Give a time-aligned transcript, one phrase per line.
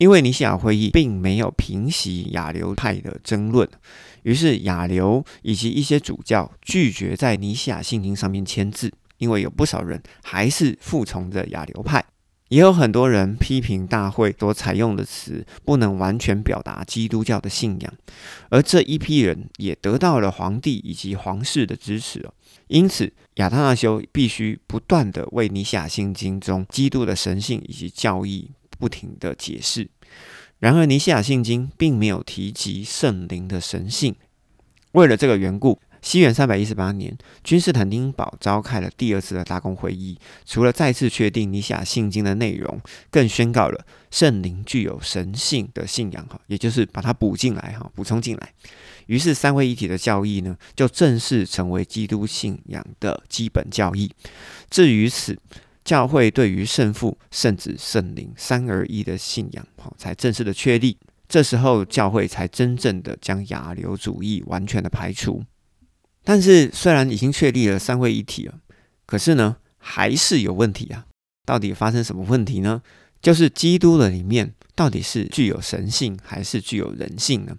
[0.00, 3.68] 因为尼西亚会议并没有平息亚流派的争论，
[4.22, 12.02] 于是亚流以及一些主教拒绝在尼西亚信经上面签字，因为有不少人还是服从着亚流派，
[12.48, 17.92] 也有很多人批评大会所采用的词不能完全表达基督教的信仰，
[18.48, 22.26] 而这一批人也得到了皇帝以及皇室的支持，
[22.68, 28.52] 因此亚当纳修必须不断的为尼西亚信经中基督的神性以及教义。
[28.80, 29.88] 不停的解释，
[30.58, 34.16] 然而尼西亚信经并没有提及圣灵的神性。
[34.92, 42.80] 为了这个缘故，西元三百一十八年，君士坦丁堡召开了第二次的大公会议，除了再次确定尼西亚信经的内容，
[43.10, 48.52] 更宣告了圣灵具有神性的信仰，哈，也就是把它补进来，哈，补充进来。
[49.06, 54.10] 于是三位一体的教义呢，就正式成为基督信仰的基本教义。
[54.70, 55.38] 至于此。
[55.90, 60.96] 教会对于圣父、圣子、圣灵三而一的信仰，好，才正式的确立。
[61.28, 65.42] 这时候，教会才真正的将亚流主义完全的排除。
[66.22, 68.60] 但是，虽然已经确立了三位一体了，
[69.04, 71.06] 可是呢，还是有问题啊！
[71.44, 72.82] 到底发生什么问题呢？
[73.20, 77.56] 就是基督的里面到底是具有神性还是具有人性呢？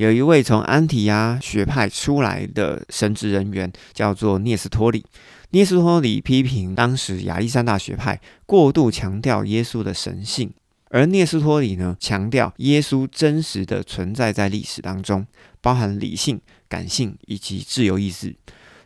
[0.00, 5.04] 有一位从安提亚学派出来的神职人员，叫做聂斯托里。
[5.50, 10.50] 聂斯托里批评当时亚历山大学派过度强调耶稣的神性，
[10.88, 15.26] 而聂斯托里呢强调耶稣真实的存在在历史当中，
[15.60, 18.34] 包含理性、感性以及自由意志。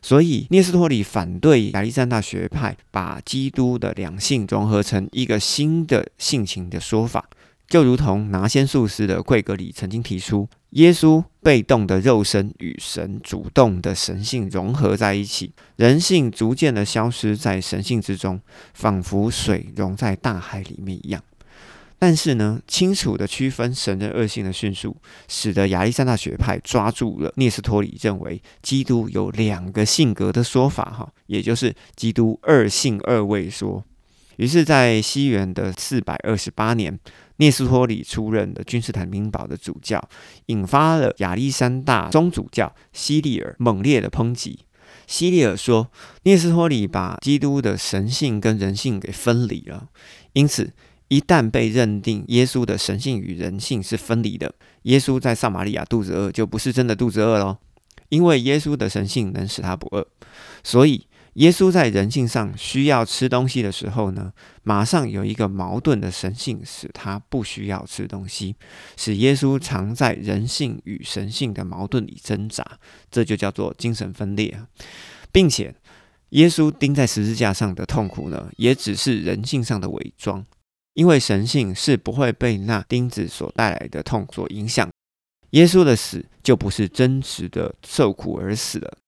[0.03, 7.31] 所以聂斯托里反对亚历山大学派把基督的两性融合成一个新的性情的说法。
[7.67, 18.41] 就如同拿先术师的贵格里曾经提出，耶稣被动的肉身与神主动的神性融合在一起，人性逐渐的消失在神性之中，
[18.73, 21.23] 仿佛水融在大海里面一样。
[21.97, 24.97] 但是呢，清楚的区分神的恶性的迅速，
[25.29, 33.85] 使得亚历山大学派抓住了聂斯托里认为基督有两个性格的说法，哈，也就是基督二性二位说。
[34.39, 36.99] 于是，在西元的四百二十八年。
[37.37, 40.03] 聂斯托里出任的君士坦丁堡的主教，
[40.47, 44.61] 引发了亚历山大宗主教希利尔猛烈的抨击。
[45.07, 45.91] 希利尔说，
[46.23, 49.89] 聂斯托里把基督的神性跟人性给分离了，
[50.33, 50.73] 因此
[51.09, 57.59] 一旦被认定耶稣的神性与人性是分离的，耶稣在撒玛利亚肚子饿就不是真的肚子饿喽，
[58.09, 60.07] 因为耶稣的神性能使他不饿，
[60.63, 61.07] 所以。
[61.35, 68.55] 耶稣在人性上需要吃东西的时候呢，马上有一个矛盾的神性使他不需要吃东西，
[68.97, 72.79] 使耶稣常在人性与神性的矛盾里挣扎，
[73.11, 74.57] 这就叫做精神分裂，
[75.33, 75.75] 并且
[76.31, 80.47] 耶稣钉在十字架上的痛苦呢，也只是人性上的伪装，
[80.95, 84.89] 因为神性是不会被那钉子所带来的痛所影响，
[85.51, 88.99] 耶稣的死就不是真实的受苦而死了。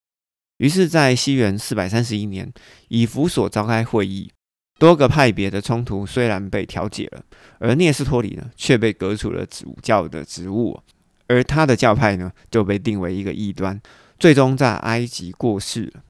[0.58, 2.50] 于是，在西元四百三十一年，
[2.88, 4.30] 以弗所召开会议，
[4.78, 7.22] 多个派别的冲突虽然被调解了，
[7.58, 10.80] 而聂斯托里呢却被革除了主教的职务，
[11.26, 13.78] 而他的教派呢就被定为一个异端，
[14.18, 16.02] 最终在埃及过世了。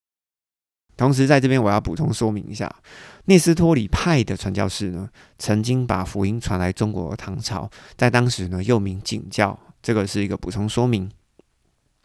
[0.97, 2.75] 同时，在这边我要补充说明一下，
[3.25, 11.11] 聂斯托里派的传教士呢，曾经把福音传来中国唐朝，在当时呢又名景教，这个是一个补充说明。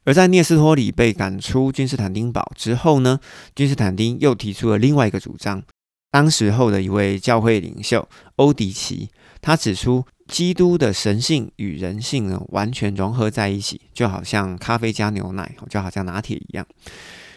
[0.03, 3.19] 而在聂斯托里被赶出君士坦丁堡之后呢，
[3.55, 5.61] 君士坦丁又提出了另外一个主张。
[6.09, 16.65] 当时候的一位教会领袖欧迪奇，他指出，基督的神性与人性呢完全融合在一起，就好像咖啡加牛奶，就好像拿铁一样。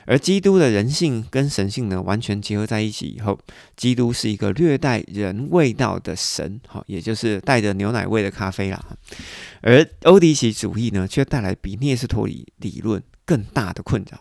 [0.06, 3.38] 而基督的人性跟神性呢，完全结合在一起以后，
[3.76, 8.84] 基督是一个略带人味道的神，好，也就是带着牛奶味的咖啡啦。
[9.62, 14.20] 而欧迪奇主义呢，却带来比聂斯托里理论更大的困扰。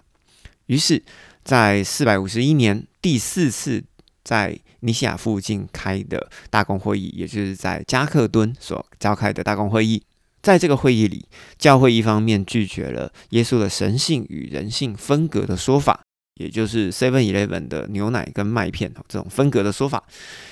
[0.68, 1.04] 于是，
[1.44, 3.84] 在四百五十一年第四次
[4.24, 10.02] 在尼西亚附近开的大公会议，也就是在加克敦所召开的大公会议。
[10.44, 11.26] 在这个会议里，
[11.58, 16.02] 教会一方面拒绝了耶稣的神性与人性分隔的说法，
[16.36, 20.04] 也就是 Seven Eleven 的牛奶跟麦片这种分隔的说法，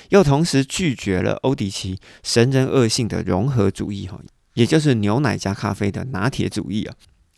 [0.08, 4.18] 又同时拒绝了欧迪奇神人恶性的融合主义哈，
[4.54, 6.94] 也就是牛奶加咖啡的拿铁主义啊。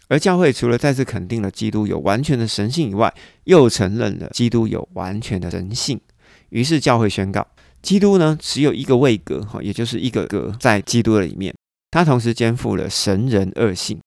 [0.07, 3.13] 而教会除了再次肯定了基督有完全的神性以外，
[3.45, 6.01] 又承认了基督有完全的人性。
[6.51, 7.45] 于是教会宣告，
[7.83, 11.53] 基督呢只有一个位格哈，也就是一个格在基督的里面。
[11.95, 14.01] 它同时肩负了神人二性，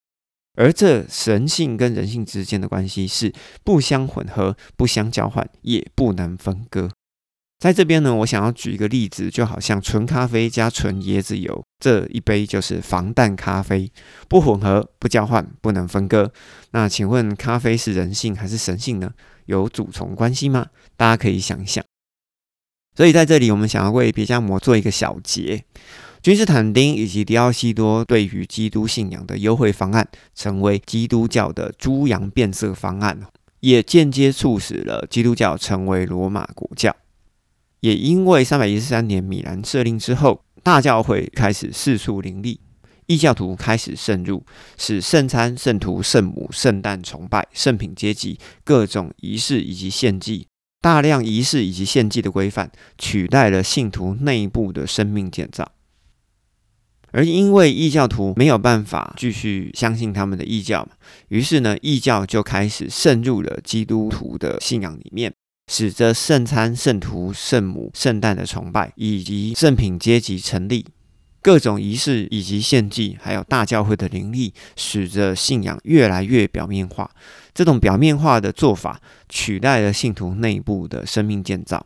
[0.56, 6.92] 而这神性跟人性之间的关系是不相混合、不相交换，也不能分割。
[7.60, 13.90] 在这边呢，我想要举一个例子，就好像纯咖啡加纯椰子油，这一杯就是防弹咖啡，
[14.28, 16.34] 不混合、不交换、不能分割。
[16.72, 19.14] 那请问，咖啡是人性还是神性呢？
[19.46, 20.68] 有主从关系吗？
[20.98, 21.82] 大家可以想一想。
[22.98, 25.64] 所以在这里，我们想要为别加摩做一个小结：
[26.22, 33.20] 君士坦丁以及迪奥西多对于基督信仰的优惠方案，成为基督教的猪羊变色方案，
[33.62, 36.96] 也间接促使了基督教成为罗马国教。
[37.80, 42.60] 也因为三百一十三年米兰设令之后，大教会开始四处林立，
[43.06, 44.44] 异教徒开始渗入，
[44.78, 50.48] 使圣餐、圣徒、圣母、圣诞崇拜、圣品阶级、各种仪式以及献祭，
[50.82, 55.72] 大量仪式以及献祭的规范，取代了信徒内部的生命建造。
[57.18, 60.92] 而因为异教徒没有办法继续相信他们的异教嘛，
[61.30, 65.34] 于是呢，异教就开始渗入了基督徒的信仰里面。
[65.70, 70.86] 使得圣餐、圣徒、圣母、圣诞的崇拜，以及圣品阶级成立，
[71.42, 77.10] 各种仪式以及献祭，还有大教会的灵力，使得信仰越来越表面化。
[77.52, 81.84] 这种表面化的做法，取代了信徒内部的生命建造。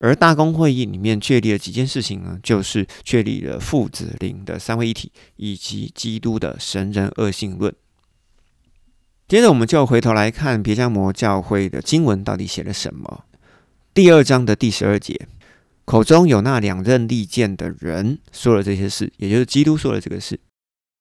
[0.00, 2.38] 而大公会议里面确立了几件事情呢？
[2.42, 7.74] 就是确立了父子灵的三位一体，以及基督的神人二性论。
[9.28, 13.24] 接着，我们就回头来看别加摩教会的经文到底写了什么。
[13.92, 15.28] 第二章的第十二节，
[15.84, 20.40] 口中有那两任利剑的人说了这些事，也就是基督说了这个事。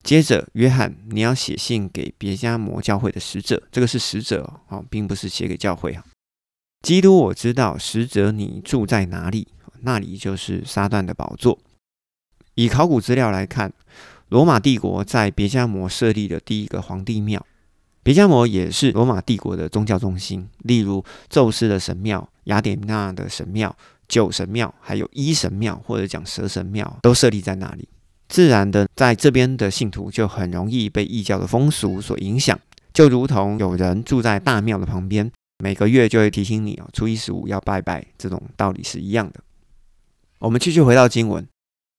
[0.03, 6.03] 接着，约翰，你要写信给别加摩教会的使者，这个是使者哦，并不是写给教会啊。
[6.81, 9.49] 基督，我知道使者你住在哪里，
[9.81, 11.59] 那里就是撒旦的宝座。
[12.55, 13.73] 以考古资料来看，
[14.29, 17.45] 罗马帝国在别加摩设立的第一个皇帝庙。
[18.01, 23.75] 别加摩也是罗马帝国的宗教中心，例如宙斯的神庙、雅典娜的神庙、
[24.07, 27.89] 酒神庙，还有一神庙或者讲蛇神庙，都设立在那里。
[28.29, 32.57] 自然的，在这边的信徒就很容易被异教的风俗所影响，
[32.93, 35.29] 就如同有人住在大庙的旁边，
[35.61, 39.41] 每个月就会提醒你哦，初一十五要拜拜，这种道理是一样的。
[40.39, 41.45] 我们继续回到经文，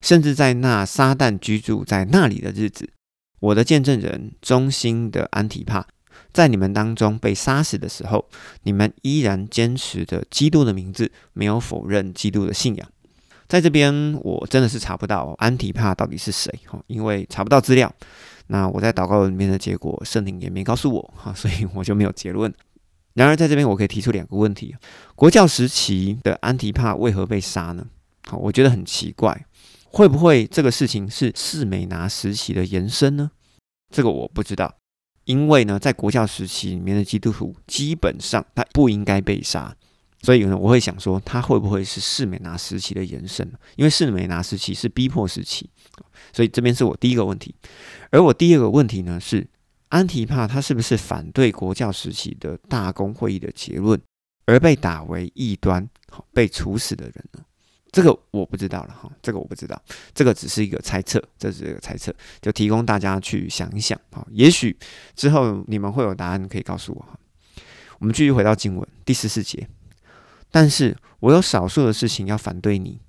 [0.01, 2.91] 甚至在那撒旦居住在那里的日子。
[3.39, 5.85] 我的见证人忠心的安提帕，
[6.33, 8.27] 在你们当中被杀死的时候，
[8.63, 12.89] 你们依然坚持着基督的名字，没有否认基督的信仰。
[13.47, 17.93] 在这边，我真的是查不到安提帕到底是谁哈，因为查不到资料。
[18.47, 22.53] 那我在祷告里面的结果，圣灵也没告诉我哈，所以我就没有结论。
[23.15, 24.75] 然而，在这边我可以提出两个问题：
[25.15, 27.87] 国教时期的安提帕为何被杀呢？
[28.29, 29.47] 好，我觉得很奇怪。
[29.93, 33.33] 会不会这个事情是士美拿时期的延伸呢？
[33.93, 34.73] 这个我不知道，
[35.25, 39.75] 因为呢，在国教时期里面的基督徒基本上他不应该被杀，
[40.23, 43.45] 所以呢，我会想说，他会不会是士美拿时期的延伸？
[43.75, 45.69] 因为士美拿时期是逼迫时期，
[46.33, 47.53] 所以这边是我第一个问题。
[48.13, 49.45] 而我第二个问题呢，是
[49.91, 54.01] 安提帕他是不是反对国教时期的大公会议的结论，
[54.47, 57.41] 而被打为异端，好被处死的人呢？
[57.93, 59.81] 这个我不知道了哈，这个我不知道，
[60.15, 64.25] 这个只是一个猜测，这是一个猜测，就提供大家去想一想哈。
[64.31, 64.77] 也许
[65.17, 67.19] 之后你们会有答案可以告诉我哈。
[67.99, 69.69] 我们继续回到经文第十四节，
[70.53, 73.01] 但是我有少数的事情要反对你，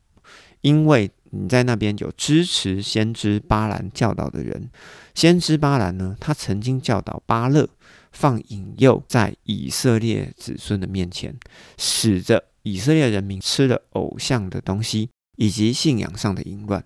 [0.61, 4.69] 因为你在那边有支持先知巴兰教导的人。
[5.15, 7.67] 先知巴兰呢，他曾经教导巴勒
[8.11, 11.35] 放引诱在以色列子孙的面前，
[11.77, 12.45] 使着。
[12.63, 16.85] 以色列人民吃了偶像的东西，以及信仰上的淫乱。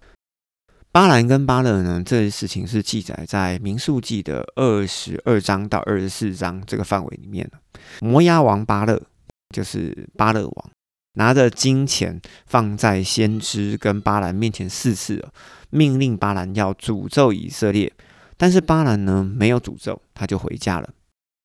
[0.89, 7.51] 巴兰跟巴勒呢，这些事情是记载在民数记的二十二章到二十四章这个范围里面
[7.99, 9.01] 摩押王巴勒
[9.53, 10.71] 就是巴勒王，
[11.15, 15.27] 拿着金钱放在先知跟巴兰面前四次，
[15.69, 17.91] 命令巴兰要诅咒以色列。
[18.37, 20.89] 但是巴兰呢，没有诅咒，他就回家了。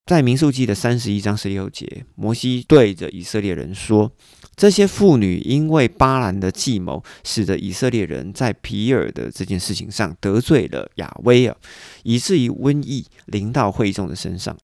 [0.07, 4.11] 在民数记的三十一章十六节，摩西对着以色列人说
[4.57, 11.55] ：“这些妇女因为巴兰的计谋，使得以色列人在皮尔的这件事情上得罪了亚威尔，
[12.03, 14.57] 以至于瘟疫临到会众的身上。”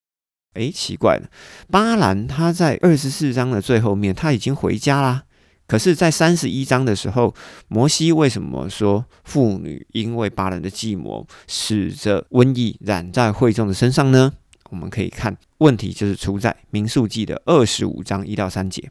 [0.58, 1.28] 诶，奇怪了，
[1.70, 5.22] 巴兰他在二十四章的最后面他已经回家啦，
[5.66, 7.34] 可是，在三十一章的时候，
[7.68, 14.32] 摩西为什么说妇女因为巴兰的计谋，使得瘟疫染在会众的身上呢？
[14.70, 18.90] 我们可以看问题就是出在民数记的二十五章一到三节。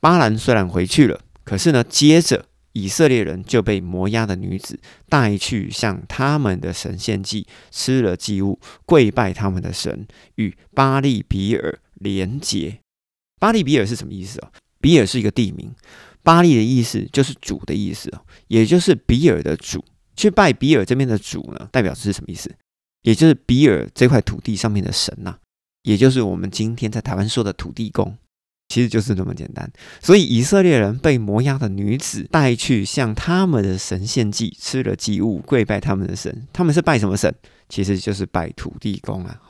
[0.00, 4.78] 巴兰虽然回去了，可是呢，接着以色列人就被摩押的女子
[5.08, 12.80] 带去向他们的神献祭，吃了祭物，跪拜他们的神，与巴利比尔连结。
[13.40, 14.52] 巴利比尔是什么意思啊？
[14.80, 15.72] 比尔是一个地名，
[16.22, 19.84] 巴利的意思就是主的意思哦，也就是比尔的主。
[20.16, 22.54] 去拜比尔这边的主呢，代表是什么意思？
[23.02, 25.38] 也就是比尔这块土地上面的神呐，
[25.82, 28.16] 也就是我们今天在台湾说的土地公。
[28.68, 29.70] 其实就是这么简单，
[30.02, 36.46] 所以以色列人被摩押的女子带去向他们的神献祭，吃了祭物，跪拜他们的神。
[36.52, 37.32] 他们是拜什么神？
[37.68, 39.40] 其实就是拜土地公啊。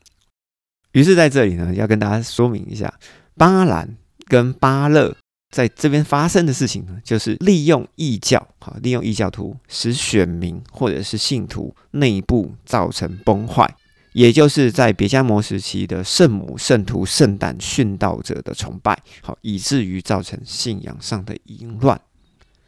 [0.92, 2.92] 于是在这里呢，要跟大家说明一下，
[3.36, 3.96] 巴兰
[4.26, 5.16] 跟巴勒
[5.50, 13.74] 在这边发生的事情呢，就是利用异教，好，利用异教徒使选民或者是信徒内部造成崩坏。
[14.12, 22.00] 也就是在别加摩时期的圣母、圣徒、圣诞殉道者的崇拜，好，以至于造成信仰上的淫乱。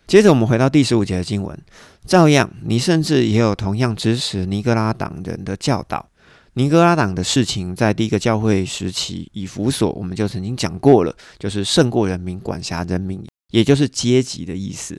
[0.06, 1.58] 接着我们回到第十五节的经文，
[2.06, 6.08] 照样，你甚至也有同样支持尼格拉党人的教导。
[6.54, 14.98] 尼格拉党的事情，在第一个教会时期，以弗所我们就曾经讲过了，就是胜过人民，管辖人民，也就是阶级的意思。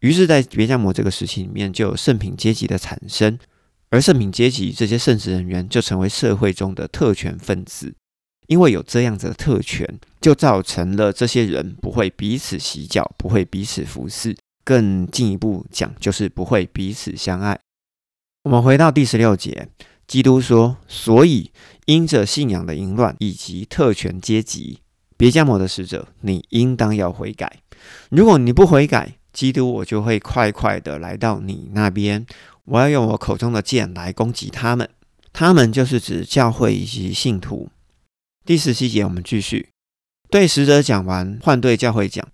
[0.00, 3.38] 于是，在别加摩这个时期里面，就有圣品阶级的产生。
[3.90, 7.94] 而圣品阶级这些圣职人员就成为社会中的特权分子，
[8.48, 17.58] 因为有这样子的特权，就造成了这些人不会彼此洗脚，不会彼此服侍，更进一步讲，就是不会彼此相爱。
[18.42, 19.68] 我们回到第十六节，
[20.06, 21.52] 基督说：“所以
[21.86, 24.80] 因着信仰的淫乱以及特权阶级，
[25.16, 27.60] 别加摩的使者，你应当要悔改。
[28.10, 32.26] 如果你不悔改，基督我就会快快的来到你那边。”
[32.66, 34.88] 我要用我口中的剑来攻击他们，
[35.32, 37.70] 他们就是指教会以及信徒。
[38.44, 39.70] 第十七节，我们继续
[40.30, 42.26] 对使者讲完，换对教会讲。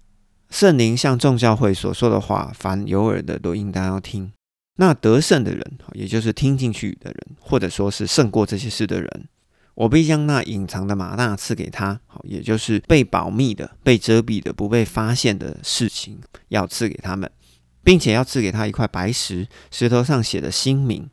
[0.50, 4.32] 圣灵向众教会所说的话，凡有耳的都应当要听。
[4.76, 9.28] 那得胜的人，也就是听进去的人，或者说是胜过这些事的人，
[9.74, 17.30] 我必将那隐藏的马纳赐给他，好，也就是被保密的、被遮蔽的、不被发现的事情，要赐给他们。
[17.84, 21.08] 并且要赐给他一块白石，石头上写的新名。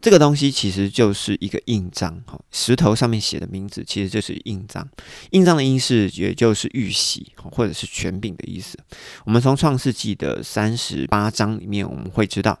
[0.00, 4.88] 这个东西其实就是一个印章，哈，石头上面写的名字其实就是印章。
[5.32, 8.78] 印章的音是，也就是玉玺，或者是权柄的意思。
[9.26, 12.58] 我们从创世纪的三十八章里面，我们会知道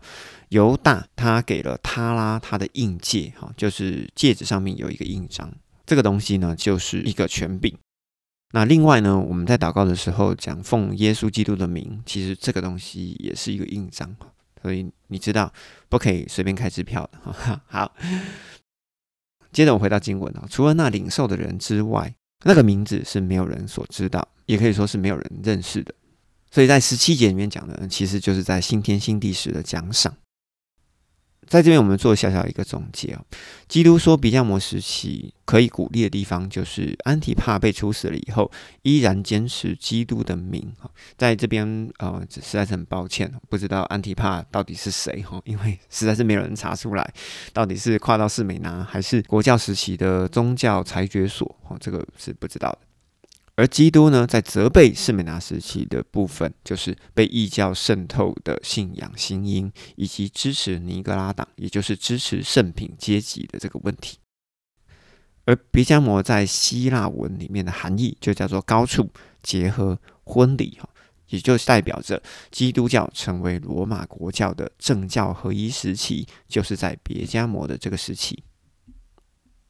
[0.50, 5.50] 犹大他给了他拉他的印戒，哈，就是戒指上面有一个印章。
[5.86, 7.74] 这个东西呢，就是一个权柄。
[8.52, 14.14] 那另外呢，我们在祷告的时候讲奉耶稣基督的名，其实这个东西也是一个印章，
[14.60, 15.52] 所以你知道
[15.88, 17.60] 不可以随便开支票的。
[17.68, 17.92] 好，
[19.52, 22.12] 接着我回到经文啊，除了那领受的人之外，
[22.44, 25.94] 那个名字是没有人所知道，也可以说是没有人认识的。
[26.50, 30.12] 所以在十七节里面讲的，其实就是在新天新地时的奖赏。
[31.46, 33.24] 在这边，我们做小小一个总结哦。
[33.66, 38.50] 基督说，比较摩时期可以鼓励的地方，就是安提帕被处死了以后，
[38.82, 40.72] 依然坚持基督的名
[41.16, 47.12] 在这边，呃，实在是很抱歉，不知道安提帕到底是谁哈， 因为实在是没有人查出来，
[47.52, 52.78] 到底是跨到士美拿还是国教时期的宗教裁决所哦，这个是不知道的。
[53.60, 64.16] 而基督呢，在责备士美拿时期的部分，就是被异教渗透的信仰新因，以及支持尼格拉党，也就是支持圣品阶级的这个问题。
[65.44, 69.10] 而别加摩在希腊文里面的含义，就叫做高处
[69.42, 70.88] 结合婚礼，哈，
[71.28, 78.42] 也就是代表着基督教成为罗马国教的政教合一时期，就是在别加摩的这个时期。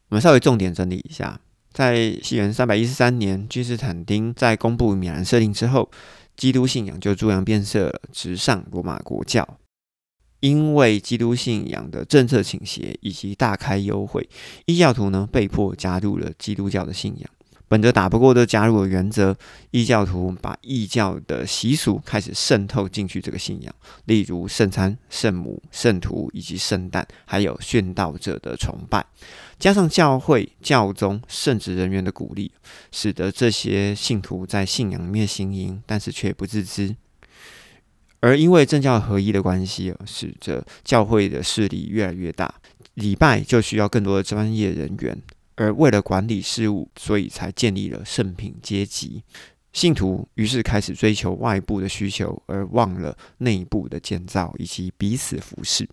[0.07, 1.41] 我们稍微重点整理一下。
[1.73, 5.89] 在西元三百一十三年，君士坦丁在公布米兰设定之后，
[6.35, 9.57] 基督信仰就逐渐变色了，直上罗马国教。
[10.41, 14.27] 因为基督信仰的政策倾斜以及大开优惠，
[14.65, 17.29] 异教徒呢被迫加入了基督教的信仰。
[17.71, 19.33] 本着打不过的加入的原则，
[19.69, 23.73] 异教徒把异教的习俗开始渗透进去这个信仰，
[24.03, 29.05] 例如圣餐、圣母、圣徒以及圣诞，还有殉道者的崇拜，
[29.57, 32.51] 加上教会、教宗、圣职人员的鼓励，
[32.91, 36.93] 使得这些信徒在信仰里面行淫，但是却不自知。
[38.19, 42.53] 而因为政教合一的关系，使得教会的势力越来越大，
[42.95, 45.17] 礼拜就需要更多的专业人员。
[45.61, 49.21] 而为了管理事务，所以才建立了圣品阶级。
[49.71, 55.87] 信徒于是开始追求外部的需求，而忘了内部的建造以及彼此服侍。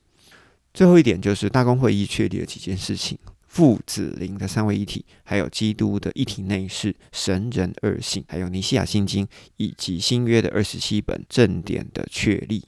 [0.72, 12.64] 最后一点就是大公会议确立了几件事情：父、子、灵的三位一体，还有基督的一体内饰、神人二性，还有尼西亚信经以及新约的二十七本正典的确立。